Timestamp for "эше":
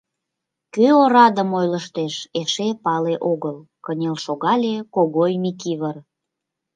2.41-2.67